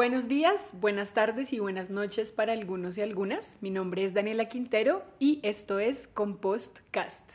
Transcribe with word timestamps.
Buenos 0.00 0.28
días, 0.28 0.72
buenas 0.80 1.12
tardes 1.12 1.52
y 1.52 1.58
buenas 1.58 1.90
noches 1.90 2.32
para 2.32 2.54
algunos 2.54 2.96
y 2.96 3.02
algunas. 3.02 3.58
Mi 3.60 3.68
nombre 3.68 4.02
es 4.02 4.14
Daniela 4.14 4.46
Quintero 4.46 5.02
y 5.18 5.40
esto 5.42 5.78
es 5.78 6.08
Compost 6.08 6.78
Cast. 6.90 7.32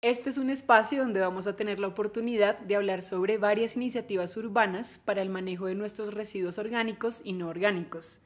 Este 0.00 0.30
es 0.30 0.38
un 0.38 0.48
espacio 0.48 1.00
donde 1.00 1.18
vamos 1.18 1.48
a 1.48 1.56
tener 1.56 1.80
la 1.80 1.88
oportunidad 1.88 2.56
de 2.60 2.76
hablar 2.76 3.02
sobre 3.02 3.36
varias 3.36 3.74
iniciativas 3.74 4.36
urbanas 4.36 5.00
para 5.04 5.22
el 5.22 5.28
manejo 5.28 5.66
de 5.66 5.74
nuestros 5.74 6.14
residuos 6.14 6.58
orgánicos 6.58 7.20
y 7.24 7.32
no 7.32 7.48
orgánicos. 7.48 8.22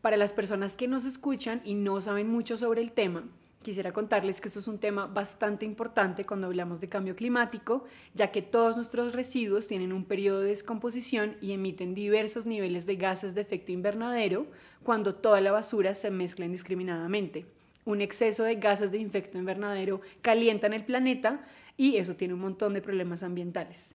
Para 0.00 0.16
las 0.16 0.32
personas 0.32 0.76
que 0.76 0.88
nos 0.88 1.04
escuchan 1.04 1.62
y 1.64 1.74
no 1.74 2.00
saben 2.00 2.28
mucho 2.28 2.58
sobre 2.58 2.80
el 2.80 2.90
tema, 2.90 3.22
quisiera 3.64 3.92
contarles 3.92 4.40
que 4.40 4.46
esto 4.46 4.60
es 4.60 4.68
un 4.68 4.78
tema 4.78 5.06
bastante 5.06 5.64
importante 5.64 6.24
cuando 6.24 6.46
hablamos 6.46 6.80
de 6.80 6.88
cambio 6.88 7.16
climático, 7.16 7.84
ya 8.14 8.30
que 8.30 8.42
todos 8.42 8.76
nuestros 8.76 9.12
residuos 9.12 9.66
tienen 9.66 9.92
un 9.92 10.04
periodo 10.04 10.40
de 10.40 10.50
descomposición 10.50 11.36
y 11.40 11.50
emiten 11.50 11.94
diversos 11.94 12.46
niveles 12.46 12.86
de 12.86 12.94
gases 12.94 13.34
de 13.34 13.40
efecto 13.40 13.72
invernadero 13.72 14.46
cuando 14.84 15.16
toda 15.16 15.40
la 15.40 15.50
basura 15.50 15.96
se 15.96 16.12
mezcla 16.12 16.44
indiscriminadamente. 16.44 17.46
Un 17.84 18.00
exceso 18.00 18.44
de 18.44 18.54
gases 18.54 18.92
de 18.92 19.00
efecto 19.00 19.38
invernadero 19.38 20.00
calientan 20.22 20.72
el 20.72 20.84
planeta 20.84 21.44
y 21.76 21.96
eso 21.96 22.14
tiene 22.14 22.34
un 22.34 22.40
montón 22.40 22.74
de 22.74 22.82
problemas 22.82 23.24
ambientales. 23.24 23.96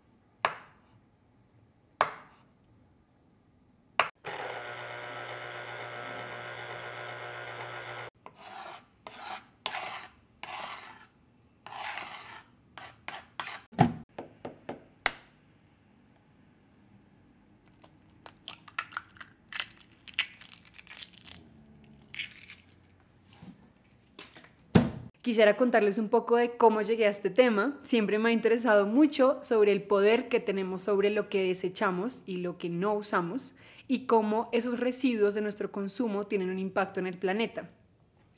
Quisiera 25.26 25.58
contarles 25.58 25.98
un 25.98 26.09
poco 26.09 26.36
de 26.36 26.56
cómo 26.56 26.84
llegué 26.84 27.08
a 27.08 27.09
este 27.09 27.31
tema. 27.31 27.80
Siempre 27.81 28.20
me 28.20 28.30
ha 28.30 28.31
interesado 28.31 28.86
mucho 28.86 29.40
sobre 29.42 29.72
el 29.72 29.82
poder 29.82 30.30
que 30.30 30.40
tenemos 30.40 30.84
sobre 30.84 31.09
lo 31.09 31.30
que 31.30 31.42
desechamos 31.42 32.22
y 32.28 32.38
lo 32.38 32.59
que 32.59 32.70
no 32.70 32.94
usamos 32.94 33.56
y 33.88 34.06
cómo 34.06 34.50
esos 34.52 34.80
residuos 34.80 35.34
de 35.34 35.42
nuestro 35.42 35.72
consumo 35.72 36.28
tienen 36.28 36.52
un 36.52 36.59
impacto 36.59 37.00
en 37.00 37.08
el 37.08 37.17
planeta. 37.17 37.72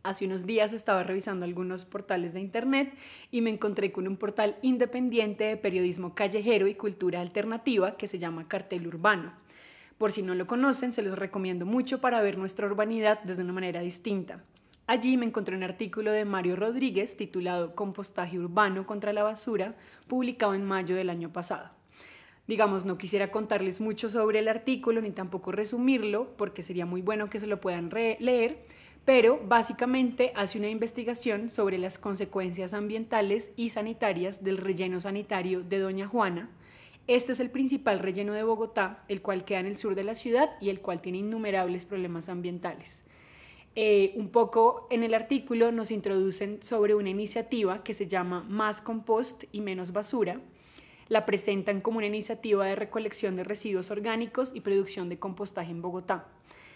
Hace 0.04 0.28
unos 0.28 0.46
días 0.46 0.72
estaba 0.72 1.04
revisando 1.04 1.44
algunos 1.44 1.84
portales 1.84 2.34
de 2.34 2.40
internet 2.40 2.94
y 3.32 3.42
me 3.42 3.50
encontré 3.50 3.92
con 3.92 4.08
un 4.08 4.16
portal 4.16 4.56
independiente 4.62 5.44
de 5.44 5.58
periodismo 5.58 6.16
callejero 6.16 6.68
y 6.68 6.76
cultura 6.76 7.20
alternativa 7.20 7.98
que 7.98 8.08
se 8.08 8.18
llama 8.18 8.48
Cartel 8.48 8.88
Urbano. 8.88 9.34
Por 9.98 10.14
si 10.14 10.22
no 10.22 10.36
lo 10.36 10.48
conocen, 10.48 10.94
se 10.94 11.02
los 11.02 11.20
recomiendo 11.20 11.66
mucho 11.66 12.00
para 12.00 12.22
ver 12.22 12.38
nuestra 12.38 12.66
urbanidad 12.66 13.20
desde 13.24 13.44
una 13.44 13.52
manera 13.52 13.82
distinta. 13.82 14.42
Allí 14.90 15.18
me 15.18 15.26
encontré 15.26 15.54
un 15.54 15.64
artículo 15.64 16.14
de 16.14 16.24
Mario 16.24 16.56
Rodríguez 16.56 17.18
titulado 17.18 17.76
Compostaje 17.76 18.40
urbano 18.40 18.86
contra 18.86 19.12
la 19.12 19.22
basura, 19.22 19.76
publicado 20.08 20.54
en 20.54 20.64
mayo 20.64 20.96
del 20.96 21.10
año 21.10 21.30
pasado. 21.34 21.72
Digamos, 22.48 22.86
no 22.86 22.98
quisiera 22.98 23.30
contarles 23.30 23.82
mucho 23.82 24.08
sobre 24.08 24.40
el 24.40 24.48
artículo 24.48 25.02
ni 25.02 25.12
tampoco 25.12 25.52
resumirlo, 25.52 26.38
porque 26.38 26.64
sería 26.64 26.86
muy 26.86 27.02
bueno 27.02 27.30
que 27.30 27.42
se 27.42 27.48
lo 27.48 27.60
puedan 27.60 27.90
leer, 27.90 28.64
pero 29.04 29.42
básicamente 29.46 30.32
hace 30.38 30.58
una 30.58 30.70
investigación 30.70 31.50
sobre 31.50 31.78
las 31.78 31.98
consecuencias 31.98 32.74
ambientales 32.74 33.52
y 33.58 33.72
sanitarias 33.72 34.42
del 34.42 34.58
relleno 34.58 35.02
sanitario 35.02 35.64
de 35.64 35.80
Doña 35.80 36.08
Juana. 36.08 36.50
Este 37.08 37.34
es 37.34 37.42
el 37.42 37.52
principal 37.52 38.00
relleno 38.00 38.32
de 38.32 38.44
Bogotá, 38.44 39.04
el 39.10 39.22
cual 39.22 39.44
queda 39.44 39.60
en 39.60 39.66
el 39.66 39.76
sur 39.76 39.96
de 39.96 40.06
la 40.06 40.16
ciudad 40.16 40.52
y 40.62 40.70
el 40.70 40.80
cual 40.80 41.02
tiene 41.02 41.18
innumerables 41.18 41.86
problemas 41.86 42.30
ambientales. 42.30 43.04
Eh, 43.80 44.14
un 44.16 44.30
poco 44.30 44.88
en 44.90 45.04
el 45.04 45.14
artículo 45.14 45.72
nos 45.72 45.92
introducen 45.92 46.64
sobre 46.64 46.96
una 46.96 47.12
iniciativa 47.12 47.84
que 47.84 47.94
se 47.94 48.08
llama 48.08 48.44
Más 48.50 48.82
Compost 48.82 49.44
y 49.52 49.62
Menos 49.62 49.92
Basura. 49.92 50.42
La 51.10 51.28
presentan 51.28 51.82
como 51.82 52.00
una 52.00 52.08
iniciativa 52.08 52.66
de 52.66 52.76
recolección 52.76 53.36
de 53.36 53.44
residuos 53.44 53.92
orgánicos 53.92 54.52
y 54.56 54.62
producción 54.62 55.10
de 55.10 55.20
compostaje 55.20 55.70
en 55.70 55.84
Bogotá. 55.84 56.26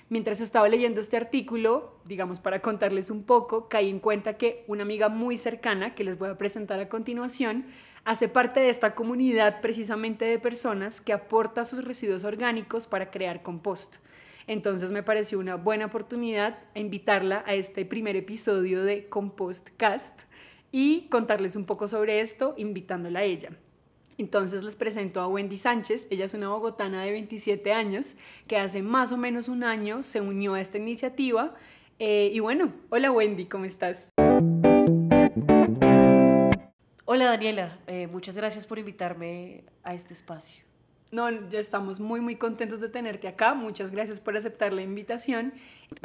Mientras 0.09 0.41
estaba 0.41 0.69
leyendo 0.69 1.01
este 1.01 1.17
artículo, 1.17 1.95
digamos 2.06 2.40
para 2.40 2.61
contarles 2.61 3.09
un 3.09 3.23
poco, 3.23 3.67
caí 3.67 3.90
en 3.90 4.00
cuenta 4.00 4.38
que 4.38 4.63
una 4.67 4.84
amiga 4.84 5.09
muy 5.09 5.38
cercana, 5.38 5.95
que 5.95 6.03
les 6.03 6.19
voy 6.19 6.29
a 6.29 6.38
presentar 6.38 6.79
a 6.79 6.88
continuación, 6.88 7.66
hace 8.06 8.29
parte 8.29 8.59
de 8.59 8.69
esta 8.69 8.94
comunidad 8.94 9.59
precisamente 9.61 10.25
de 10.25 10.38
personas 10.38 11.01
que 11.01 11.13
aporta 11.13 11.66
sus 11.66 11.84
residuos 11.84 12.25
orgánicos 12.25 12.85
para 12.85 13.09
crear 13.09 13.41
compost. 13.41 13.95
Entonces 14.47 14.91
me 14.91 15.03
pareció 15.03 15.40
una 15.40 15.56
buena 15.56 15.85
oportunidad 15.85 16.59
invitarla 16.75 17.44
a 17.46 17.53
este 17.53 17.85
primer 17.85 18.16
episodio 18.16 18.84
de 18.84 19.07
Compostcast 19.09 20.22
y 20.72 21.07
contarles 21.09 21.56
un 21.56 21.66
poco 21.66 21.88
sobre 21.88 22.22
esto, 22.22 22.53
invitándola 22.57 23.19
a 23.19 23.24
ella. 23.24 23.52
Entonces 24.18 24.63
les 24.63 24.75
presento 24.75 25.19
a 25.19 25.28
Wendy 25.28 25.57
Sánchez, 25.57 26.07
ella 26.12 26.25
es 26.25 26.34
una 26.34 26.50
bogotana 26.50 27.03
de 27.03 27.12
27 27.12 27.74
años 27.74 28.16
que 28.47 28.57
hace 28.57 28.84
más 28.84 29.12
o 29.12 29.18
menos 29.18 29.47
un 29.47 29.63
año 29.63 30.03
se 30.03 30.22
unió 30.22 30.53
a 30.53 30.62
esta 30.62 30.78
iniciativa. 30.78 31.56
Eh, 31.97 32.29
y 32.34 32.40
bueno, 32.40 32.73
hola 32.90 33.12
Wendy, 33.12 33.46
¿cómo 33.46 33.66
estás? 33.66 34.09
Hola 37.06 37.25
Daniela, 37.25 37.79
eh, 37.88 38.08
muchas 38.08 38.38
gracias 38.38 38.66
por 38.68 38.79
invitarme 38.79 39.63
a 39.84 39.94
este 39.94 40.13
espacio. 40.13 40.71
No, 41.11 41.29
ya 41.49 41.59
estamos 41.59 41.99
muy, 41.99 42.22
muy 42.22 42.38
contentos 42.38 42.79
de 42.79 42.88
tenerte 42.88 43.27
acá. 43.27 43.53
Muchas 43.53 43.91
gracias 43.91 44.19
por 44.19 44.38
aceptar 44.38 44.72
la 44.72 44.81
invitación. 44.81 45.53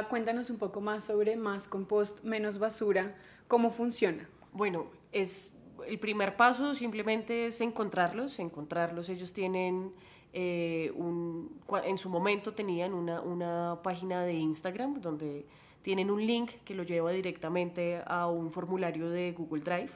Cuéntanos 0.09 0.49
un 0.49 0.57
poco 0.57 0.81
más 0.81 1.05
sobre 1.05 1.37
Más 1.37 1.69
Compost, 1.69 2.23
Menos 2.23 2.59
Basura. 2.59 3.15
¿Cómo 3.47 3.71
funciona? 3.71 4.27
Bueno, 4.51 4.87
es 5.13 5.53
el 5.87 5.99
primer 5.99 6.35
paso 6.35 6.75
simplemente 6.75 7.45
es 7.45 7.61
encontrarlos, 7.61 8.39
encontrarlos. 8.39 9.09
Ellos 9.09 9.31
tienen 9.31 9.93
eh, 10.33 10.91
un, 10.95 11.61
en 11.83 11.97
su 11.97 12.09
momento 12.09 12.53
tenían 12.53 12.93
una, 12.93 13.21
una 13.21 13.79
página 13.83 14.23
de 14.23 14.33
Instagram 14.33 14.99
donde 15.01 15.45
tienen 15.81 16.11
un 16.11 16.25
link 16.25 16.51
que 16.65 16.73
lo 16.73 16.83
lleva 16.83 17.11
directamente 17.11 18.01
a 18.05 18.27
un 18.27 18.51
formulario 18.51 19.09
de 19.09 19.31
Google 19.31 19.61
Drive. 19.61 19.91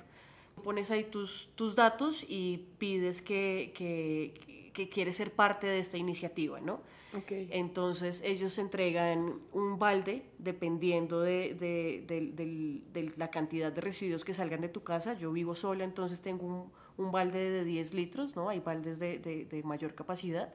Pones 0.64 0.92
ahí 0.92 1.04
tus, 1.06 1.50
tus 1.56 1.76
datos 1.76 2.24
y 2.28 2.68
pides 2.78 3.22
que, 3.22 3.74
que 3.76 4.51
que 4.74 4.90
quiere 4.90 5.14
ser 5.14 5.34
parte 5.34 5.68
de 5.68 5.80
esta 5.80 5.98
iniciativa, 5.98 6.60
¿no? 6.60 6.82
Okay. 7.18 7.50
Entonces 7.52 8.22
ellos 8.24 8.58
entregan 8.58 9.40
un 9.52 9.78
balde 9.78 10.24
dependiendo 10.38 11.22
de, 11.22 11.54
de, 11.56 13.14
la 13.18 13.30
cantidad 13.30 13.72
de 13.72 13.82
residuos 13.82 14.24
que 14.24 14.34
salgan 14.34 14.62
de 14.62 14.70
tu 14.70 14.84
casa. 14.84 15.14
Yo 15.16 15.32
vivo 15.32 15.54
sola, 15.56 15.84
entonces 15.84 16.22
tengo 16.22 16.46
un, 16.46 16.72
un 16.98 17.12
balde 17.12 17.50
de 17.50 17.66
10 17.66 17.94
litros, 17.94 18.36
¿no? 18.36 18.50
Hay 18.50 18.60
baldes 18.60 19.00
de, 19.00 19.62
mayor 19.66 19.94
capacidad. 19.94 20.54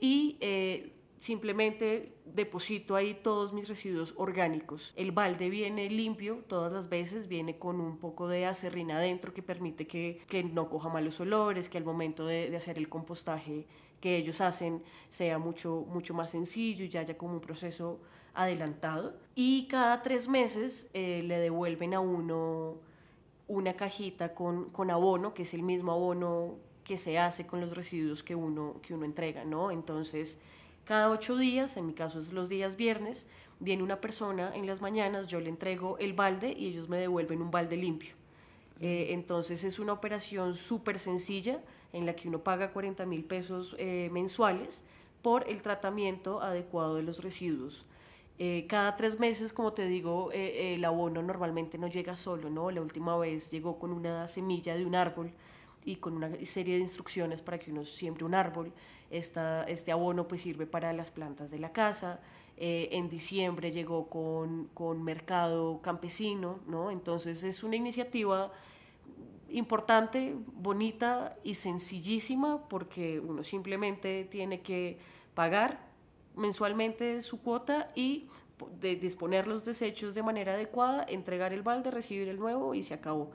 Y 0.00 0.36
eh, 0.40 0.92
simplemente 1.22 2.16
deposito 2.24 2.96
ahí 2.96 3.14
todos 3.14 3.52
mis 3.52 3.68
residuos 3.68 4.12
orgánicos. 4.16 4.92
El 4.96 5.12
balde 5.12 5.50
viene 5.50 5.88
limpio 5.88 6.42
todas 6.48 6.72
las 6.72 6.88
veces, 6.88 7.28
viene 7.28 7.58
con 7.58 7.80
un 7.80 7.98
poco 7.98 8.26
de 8.26 8.44
acerrina 8.44 8.96
adentro 8.96 9.32
que 9.32 9.40
permite 9.40 9.86
que, 9.86 10.20
que 10.26 10.42
no 10.42 10.68
coja 10.68 10.88
malos 10.88 11.20
olores, 11.20 11.68
que 11.68 11.78
al 11.78 11.84
momento 11.84 12.26
de, 12.26 12.54
hacer 12.56 12.76
el 12.76 12.88
compostaje 12.88 13.68
que 14.00 14.16
ellos 14.16 14.40
hacen 14.40 14.82
sea 15.10 15.38
mucho, 15.38 15.86
mucho 15.88 16.12
más 16.12 16.30
sencillo 16.30 16.84
y 16.84 16.88
ya 16.88 17.02
haya 17.02 17.16
como 17.16 17.34
un 17.34 17.40
proceso 17.40 18.00
adelantado. 18.34 19.14
Y 19.36 19.68
cada 19.68 20.02
tres 20.02 20.26
meses 20.26 20.90
eh, 20.92 21.22
le 21.24 21.38
devuelven 21.38 21.94
a 21.94 22.00
uno 22.00 22.78
una 23.46 23.74
cajita 23.74 24.34
con, 24.34 24.70
con 24.70 24.90
abono, 24.90 25.34
que 25.34 25.42
es 25.42 25.54
el 25.54 25.62
mismo 25.62 25.92
abono 25.92 26.56
que 26.82 26.98
se 26.98 27.16
hace 27.16 27.46
con 27.46 27.60
los 27.60 27.76
residuos 27.76 28.24
que 28.24 28.34
uno, 28.34 28.80
que 28.82 28.92
uno 28.92 29.04
entrega, 29.04 29.44
¿no? 29.44 29.70
Entonces, 29.70 30.40
cada 30.84 31.10
ocho 31.10 31.36
días, 31.36 31.76
en 31.76 31.86
mi 31.86 31.94
caso 31.94 32.18
es 32.18 32.32
los 32.32 32.48
días 32.48 32.76
viernes, 32.76 33.28
viene 33.60 33.82
una 33.82 34.00
persona 34.00 34.52
en 34.54 34.66
las 34.66 34.80
mañanas, 34.80 35.28
yo 35.28 35.40
le 35.40 35.48
entrego 35.48 35.96
el 35.98 36.12
balde 36.12 36.52
y 36.52 36.66
ellos 36.66 36.88
me 36.88 36.98
devuelven 36.98 37.40
un 37.40 37.50
balde 37.50 37.76
limpio. 37.76 38.14
Eh, 38.80 39.12
entonces 39.12 39.62
es 39.62 39.78
una 39.78 39.92
operación 39.92 40.56
súper 40.56 40.98
sencilla 40.98 41.60
en 41.92 42.04
la 42.04 42.16
que 42.16 42.28
uno 42.28 42.40
paga 42.40 42.72
40 42.72 43.06
mil 43.06 43.24
pesos 43.24 43.76
eh, 43.78 44.10
mensuales 44.12 44.82
por 45.22 45.48
el 45.48 45.62
tratamiento 45.62 46.42
adecuado 46.42 46.96
de 46.96 47.04
los 47.04 47.22
residuos. 47.22 47.86
Eh, 48.40 48.66
cada 48.68 48.96
tres 48.96 49.20
meses, 49.20 49.52
como 49.52 49.72
te 49.72 49.86
digo, 49.86 50.32
el 50.32 50.84
abono 50.84 51.22
normalmente 51.22 51.78
no 51.78 51.86
llega 51.86 52.16
solo, 52.16 52.50
¿no? 52.50 52.72
La 52.72 52.80
última 52.80 53.16
vez 53.16 53.52
llegó 53.52 53.78
con 53.78 53.92
una 53.92 54.26
semilla 54.26 54.74
de 54.74 54.84
un 54.84 54.96
árbol 54.96 55.30
y 55.84 55.96
con 55.96 56.14
una 56.14 56.30
serie 56.44 56.76
de 56.76 56.80
instrucciones 56.80 57.42
para 57.42 57.58
que 57.58 57.70
uno 57.70 57.84
siembre 57.84 58.24
un 58.24 58.34
árbol. 58.34 58.72
Esta, 59.10 59.64
este 59.64 59.92
abono 59.92 60.26
pues 60.26 60.42
sirve 60.42 60.66
para 60.66 60.92
las 60.92 61.10
plantas 61.10 61.50
de 61.50 61.58
la 61.58 61.72
casa. 61.72 62.20
Eh, 62.56 62.88
en 62.92 63.08
diciembre 63.08 63.72
llegó 63.72 64.08
con, 64.08 64.68
con 64.74 65.02
mercado 65.02 65.80
campesino, 65.82 66.60
¿no? 66.66 66.90
Entonces 66.90 67.42
es 67.42 67.62
una 67.62 67.76
iniciativa 67.76 68.52
importante, 69.48 70.34
bonita 70.54 71.32
y 71.42 71.54
sencillísima 71.54 72.68
porque 72.68 73.20
uno 73.20 73.44
simplemente 73.44 74.24
tiene 74.24 74.60
que 74.60 74.98
pagar 75.34 75.92
mensualmente 76.36 77.20
su 77.20 77.40
cuota 77.40 77.88
y 77.94 78.28
de 78.80 78.96
disponer 78.96 79.46
los 79.46 79.64
desechos 79.64 80.14
de 80.14 80.22
manera 80.22 80.54
adecuada, 80.54 81.04
entregar 81.08 81.52
el 81.52 81.62
balde, 81.62 81.90
recibir 81.90 82.28
el 82.28 82.38
nuevo 82.38 82.74
y 82.74 82.82
se 82.82 82.94
acabó. 82.94 83.30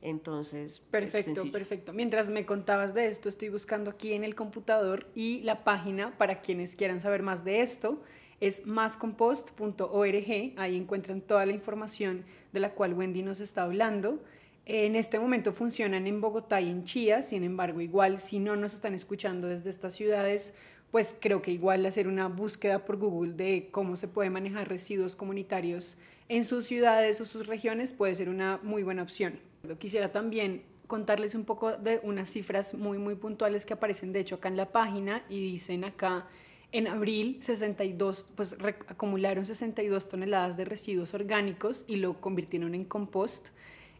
Entonces, 0.00 0.80
perfecto, 0.90 1.50
perfecto. 1.50 1.92
Mientras 1.92 2.30
me 2.30 2.46
contabas 2.46 2.94
de 2.94 3.08
esto, 3.08 3.28
estoy 3.28 3.48
buscando 3.48 3.90
aquí 3.90 4.12
en 4.12 4.22
el 4.22 4.34
computador 4.34 5.06
y 5.14 5.40
la 5.40 5.64
página 5.64 6.16
para 6.16 6.40
quienes 6.40 6.76
quieran 6.76 7.00
saber 7.00 7.22
más 7.22 7.44
de 7.44 7.62
esto 7.62 8.00
es 8.40 8.66
mascompost.org. 8.66 10.52
Ahí 10.56 10.76
encuentran 10.76 11.20
toda 11.20 11.44
la 11.46 11.52
información 11.52 12.24
de 12.52 12.60
la 12.60 12.74
cual 12.74 12.94
Wendy 12.94 13.22
nos 13.22 13.40
está 13.40 13.64
hablando. 13.64 14.22
En 14.66 14.96
este 14.96 15.18
momento 15.18 15.52
funcionan 15.52 16.06
en 16.06 16.20
Bogotá 16.20 16.60
y 16.60 16.68
en 16.68 16.84
Chía, 16.84 17.22
sin 17.22 17.42
embargo, 17.42 17.80
igual 17.80 18.20
si 18.20 18.38
no 18.38 18.54
nos 18.54 18.74
están 18.74 18.94
escuchando 18.94 19.48
desde 19.48 19.70
estas 19.70 19.94
ciudades, 19.94 20.54
pues 20.90 21.16
creo 21.20 21.42
que 21.42 21.52
igual 21.52 21.84
hacer 21.86 22.08
una 22.08 22.28
búsqueda 22.28 22.84
por 22.84 22.96
Google 22.96 23.34
de 23.34 23.68
cómo 23.70 23.96
se 23.96 24.08
puede 24.08 24.30
manejar 24.30 24.68
residuos 24.68 25.16
comunitarios 25.16 25.96
en 26.28 26.44
sus 26.44 26.66
ciudades 26.66 27.20
o 27.20 27.24
sus 27.24 27.46
regiones 27.46 27.92
puede 27.92 28.14
ser 28.14 28.28
una 28.28 28.58
muy 28.62 28.82
buena 28.82 29.02
opción. 29.02 29.40
Quisiera 29.78 30.12
también 30.12 30.62
contarles 30.86 31.34
un 31.34 31.44
poco 31.44 31.76
de 31.76 32.00
unas 32.02 32.30
cifras 32.30 32.74
muy, 32.74 32.98
muy 32.98 33.14
puntuales 33.14 33.66
que 33.66 33.74
aparecen 33.74 34.12
de 34.12 34.20
hecho 34.20 34.36
acá 34.36 34.48
en 34.48 34.56
la 34.56 34.72
página 34.72 35.22
y 35.28 35.40
dicen 35.40 35.84
acá 35.84 36.26
en 36.72 36.86
abril 36.86 37.36
62, 37.40 38.26
pues 38.34 38.56
acumularon 38.88 39.44
62 39.44 40.08
toneladas 40.08 40.56
de 40.56 40.64
residuos 40.64 41.14
orgánicos 41.14 41.84
y 41.86 41.96
lo 41.96 42.20
convirtieron 42.20 42.74
en 42.74 42.84
compost. 42.84 43.48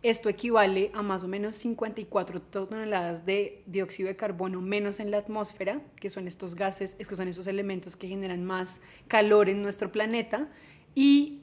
Esto 0.02 0.28
equivale 0.28 0.92
a 0.94 1.02
más 1.02 1.24
o 1.24 1.28
menos 1.28 1.56
54 1.56 2.40
toneladas 2.40 3.26
de 3.26 3.62
dióxido 3.66 4.08
de 4.08 4.14
carbono 4.14 4.60
menos 4.60 5.00
en 5.00 5.10
la 5.10 5.18
atmósfera, 5.18 5.80
que 5.96 6.08
son 6.08 6.28
estos 6.28 6.54
gases, 6.54 6.94
que 6.94 7.16
son 7.16 7.26
esos 7.26 7.48
elementos 7.48 7.96
que 7.96 8.06
generan 8.06 8.44
más 8.44 8.80
calor 9.08 9.48
en 9.48 9.60
nuestro 9.60 9.90
planeta 9.90 10.48
y 10.94 11.40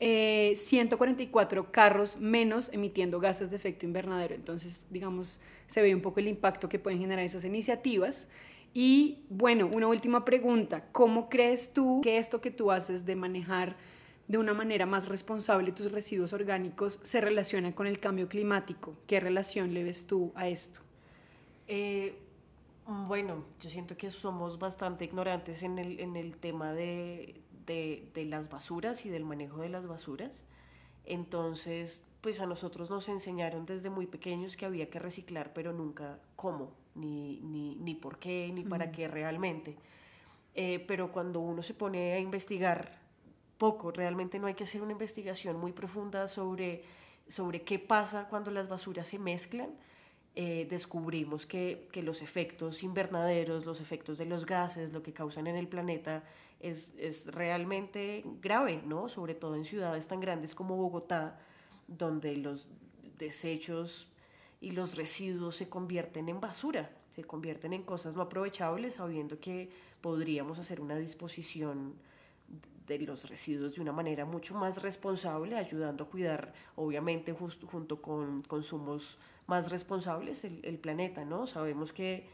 144 0.56 1.62
eh, 1.62 1.66
carros 1.70 2.18
menos 2.18 2.70
emitiendo 2.72 3.20
gases 3.20 3.50
de 3.50 3.58
efecto 3.58 3.86
invernadero. 3.86 4.36
Entonces, 4.36 4.88
digamos, 4.90 5.40
se 5.68 5.82
ve 5.82 5.94
un 5.94 6.02
poco 6.02 6.22
el 6.22 6.30
impacto 6.30 6.70
que 6.70 6.80
pueden 6.80 7.00
generar 7.00 7.26
esas 7.26 7.44
iniciativas. 7.44 8.30
Y 8.74 9.24
bueno, 9.30 9.68
una 9.68 9.88
última 9.88 10.24
pregunta, 10.24 10.86
¿cómo 10.94 11.30
crees 11.30 11.74
tú 11.74 12.02
que 12.02 12.18
esto 12.18 12.40
que 12.40 12.52
tú 12.52 12.72
haces 12.72 13.06
de 13.06 13.16
manejar 13.16 13.76
de 14.28 14.38
una 14.38 14.54
manera 14.54 14.86
más 14.86 15.08
responsable 15.08 15.72
tus 15.72 15.92
residuos 15.92 16.34
orgánicos 16.34 17.00
se 17.04 17.22
relaciona 17.22 17.74
con 17.76 17.88
el 17.88 18.00
cambio 18.00 18.28
climático? 18.28 18.98
¿Qué 19.08 19.20
relación 19.20 19.74
le 19.74 19.84
ves 19.84 20.08
tú 20.08 20.32
a 20.36 20.48
esto? 20.48 20.82
Eh, 21.68 22.18
bueno, 22.86 23.46
yo 23.62 23.70
siento 23.70 23.98
que 23.98 24.12
somos 24.12 24.60
bastante 24.60 25.06
ignorantes 25.06 25.64
en 25.64 25.80
el, 25.80 26.00
en 26.00 26.16
el 26.16 26.38
tema 26.38 26.74
de, 26.74 27.42
de, 27.66 28.26
las 28.26 28.50
basuras 28.50 29.06
y 29.06 29.10
del 29.10 29.24
manejo 29.24 29.62
de 29.62 29.70
las 29.70 29.88
basuras. 29.88 30.44
Entonces, 31.06 32.04
pues 32.22 32.40
a 32.40 32.46
nosotros 32.46 32.90
nos 32.90 33.10
enseñaron 33.10 33.66
desde 33.66 33.90
muy 33.90 34.08
pequeños 34.08 34.56
que 34.56 34.66
había 34.66 34.90
que 34.90 35.00
reciclar, 35.00 35.54
pero 35.54 35.74
nunca 35.74 36.20
cómo, 36.36 36.74
ni, 36.96 37.40
ni, 37.42 37.76
ni 37.76 37.96
por 37.96 38.20
qué, 38.20 38.52
ni 38.54 38.64
para 38.64 38.92
qué 38.92 39.08
realmente. 39.08 39.78
Eh, 40.54 40.84
pero 40.88 41.12
cuando 41.12 41.40
uno 41.40 41.64
se 41.64 41.74
pone 41.74 42.14
a 42.14 42.20
investigar 42.20 43.05
poco, 43.58 43.92
realmente 43.92 44.40
no 44.40 44.48
hay 44.48 44.54
que 44.54 44.64
hacer 44.64 44.82
una 44.82 44.92
investigación 44.92 45.58
muy 45.58 45.72
profunda 45.72 46.28
sobre, 46.28 46.84
sobre 47.28 47.62
qué 47.64 47.80
pasa 47.80 48.28
cuando 48.30 48.52
las 48.52 48.68
basuras 48.68 49.08
se 49.08 49.20
mezclan, 49.20 49.70
eh, 50.38 50.68
descubrimos 50.70 51.46
que, 51.46 51.88
que, 51.94 52.04
los 52.04 52.22
efectos 52.22 52.84
invernaderos, 52.84 53.66
los 53.66 53.80
efectos 53.80 54.18
de 54.18 54.26
los 54.26 54.46
gases, 54.46 54.92
lo 54.92 55.02
que 55.02 55.14
causan 55.14 55.48
en 55.48 55.56
el 55.56 55.70
planeta, 55.70 56.24
es, 56.60 56.94
es, 56.98 57.28
realmente 57.28 58.24
grave, 58.42 58.82
¿no? 58.86 59.08
Sobre 59.08 59.34
todo 59.34 59.56
en 59.56 59.64
ciudades 59.64 60.08
tan 60.08 60.20
grandes 60.20 60.54
como 60.54 60.76
Bogotá, 60.76 61.40
donde 61.88 62.36
los 62.36 62.68
desechos 63.18 64.12
y 64.60 64.72
los 64.72 64.96
residuos 64.96 65.56
se 65.56 65.70
convierten 65.70 66.28
en 66.28 66.42
basura, 66.42 66.92
se 67.12 67.24
convierten 67.24 67.72
en 67.72 67.84
cosas 67.84 68.16
no 68.16 68.24
aprovechables, 68.24 68.96
sabiendo 68.96 69.40
que 69.40 69.70
podríamos 70.02 70.60
hacer 70.60 70.82
una 70.82 70.98
disposición 70.98 71.96
de 72.88 73.00
los 73.00 73.28
residuos 73.30 73.76
de 73.76 73.82
una 73.82 73.92
manera 73.92 74.26
mucho 74.26 74.54
más 74.54 74.82
responsable, 74.82 75.58
ayudando 75.58 76.04
a 76.04 76.08
cuidar, 76.08 76.54
obviamente, 76.76 77.34
junto 77.34 78.02
con 78.02 78.44
consumos 78.44 79.18
más 79.48 79.72
responsables 79.72 80.44
el, 80.44 80.60
el 80.64 80.78
planeta, 80.78 81.26
¿no? 81.26 81.48
Sabemos 81.48 81.94
que, 81.94 82.28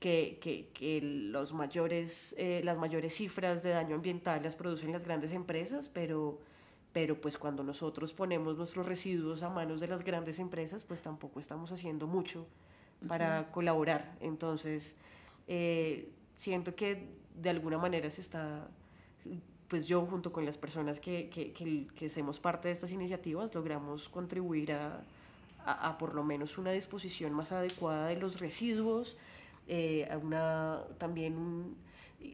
que, 0.00 0.38
que, 0.40 0.68
que 0.74 1.00
los 1.02 1.52
mayores, 1.52 2.34
eh, 2.38 2.60
las 2.64 2.78
mayores 2.78 3.14
cifras 3.14 3.62
de 3.62 3.70
daño 3.70 3.96
ambiental 3.96 4.42
las 4.42 4.56
producen 4.56 4.92
las 4.92 5.04
grandes 5.04 5.32
empresas, 5.32 5.88
pero, 5.88 6.40
pero 6.92 7.20
pues 7.20 7.38
cuando 7.38 7.62
nosotros 7.62 8.12
ponemos 8.12 8.56
nuestros 8.56 8.86
residuos 8.86 9.42
a 9.42 9.50
manos 9.50 9.80
de 9.80 9.88
las 9.88 10.02
grandes 10.04 10.38
empresas, 10.38 10.84
pues 10.84 11.02
tampoco 11.02 11.38
estamos 11.38 11.70
haciendo 11.70 12.06
mucho 12.06 12.46
para 13.06 13.50
colaborar. 13.50 14.16
Entonces, 14.20 14.96
eh, 15.46 16.08
siento 16.36 16.74
que 16.74 17.06
de 17.34 17.50
alguna 17.50 17.78
manera 17.78 18.10
se 18.10 18.20
está, 18.20 18.68
pues 19.68 19.86
yo 19.86 20.04
junto 20.06 20.32
con 20.32 20.44
las 20.44 20.58
personas 20.58 21.00
que, 21.00 21.30
que, 21.30 21.52
que, 21.52 21.86
que 21.94 22.06
hacemos 22.06 22.38
parte 22.38 22.68
de 22.68 22.72
estas 22.72 22.92
iniciativas, 22.92 23.54
logramos 23.54 24.08
contribuir 24.08 24.72
a 24.72 25.02
a, 25.64 25.98
por 25.98 26.14
lo 26.14 26.24
menos 26.24 26.58
una 26.58 26.72
disposición 26.72 27.32
más 27.32 27.52
adecuada 27.52 28.08
de 28.08 28.16
los 28.16 28.40
residuos, 28.40 29.16
eh, 29.68 30.08
a 30.10 30.18
una, 30.18 30.80
también 30.98 31.76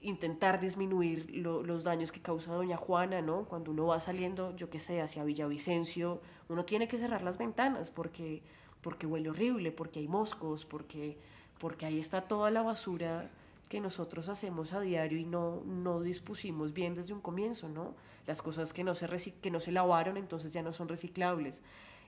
intentar 0.02 0.60
disminuir 0.60 1.30
los 1.34 1.84
daños 1.84 2.12
que 2.12 2.20
causa 2.20 2.52
doña 2.52 2.76
Juana, 2.76 3.22
¿no? 3.22 3.44
Cuando 3.44 3.70
uno 3.70 3.86
va 3.86 4.00
saliendo, 4.00 4.54
yo 4.56 4.68
qué 4.68 4.78
sé, 4.78 5.00
hacia 5.00 5.24
Villavicencio, 5.24 6.20
uno 6.48 6.64
tiene 6.64 6.88
que 6.88 6.98
cerrar 6.98 7.22
las 7.22 7.38
ventanas 7.38 7.90
porque, 7.90 8.42
porque 8.82 9.06
huele 9.06 9.30
horrible, 9.30 9.72
porque 9.72 10.00
hay 10.00 10.08
moscos, 10.08 10.66
porque, 10.66 11.16
porque 11.58 11.86
ahí 11.86 12.00
está 12.00 12.22
toda 12.22 12.50
la 12.50 12.62
basura 12.62 13.30
que 13.68 13.80
nosotros 13.80 14.28
hacemos 14.28 14.72
a 14.72 14.80
diario 14.80 15.18
y 15.18 15.24
no, 15.24 15.62
no 15.64 16.00
dispusimos 16.00 16.72
bien 16.72 16.94
desde 16.94 17.12
un 17.12 17.20
comienzo, 17.20 17.68
¿no? 17.68 17.94
Las 18.26 18.42
cosas 18.42 18.72
que 18.72 18.84
no, 18.84 18.94
se 18.94 19.06
que 19.40 19.50
no 19.50 19.60
se 19.60 19.72
lavaron 19.72 20.16
entonces 20.16 20.52
ya 20.52 20.62
no 20.62 20.72
son 20.72 20.88
reciclables. 20.88 21.62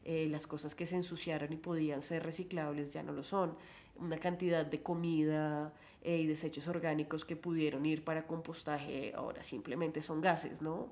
Eh, 0.05 0.29
las 0.31 0.47
cosas 0.47 0.75
que 0.75 0.87
se 0.87 0.97
ensuciaron 0.97 1.53
y 1.53 1.57
podían 1.57 2.01
ser 2.01 2.23
reciclables 2.23 2.93
ya 2.93 3.03
no 3.03 3.13
lo 3.13 3.23
son, 3.23 3.55
una 3.97 4.17
cantidad 4.17 4.65
de 4.65 4.83
comida 4.83 5.75
eh, 6.03 6.21
y 6.21 6.27
desechos 6.27 6.67
orgánicos 6.69 7.27
que 7.27 7.37
pudieron 7.37 7.85
ir 7.85 8.03
para 8.03 8.27
compostaje 8.27 9.13
ahora 9.15 9.43
simplemente 9.43 10.01
son 10.01 10.23
gases, 10.23 10.63
¿no? 10.63 10.89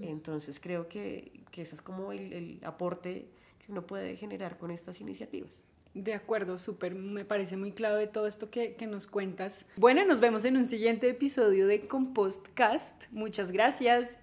Entonces 0.00 0.60
creo 0.60 0.86
que, 0.86 1.32
que 1.50 1.62
ese 1.62 1.74
es 1.74 1.82
como 1.82 2.12
el, 2.12 2.32
el 2.32 2.60
aporte 2.62 3.26
que 3.58 3.72
uno 3.72 3.84
puede 3.84 4.16
generar 4.16 4.56
con 4.56 4.70
estas 4.70 5.00
iniciativas. 5.00 5.64
De 5.94 6.12
acuerdo, 6.14 6.58
súper, 6.58 6.94
me 6.94 7.24
parece 7.24 7.56
muy 7.56 7.72
clave 7.72 8.08
todo 8.08 8.26
esto 8.26 8.50
que, 8.50 8.74
que, 8.74 8.86
nos 8.86 9.06
cuentas. 9.06 9.66
Bueno, 9.76 10.04
nos 10.04 10.20
vemos 10.20 10.44
en 10.44 10.56
un 10.56 10.66
siguiente 10.66 11.08
episodio 11.08 11.68
de 11.68 11.86
Compostcast. 11.86 13.04
Muchas 13.12 13.52
gracias. 13.52 14.18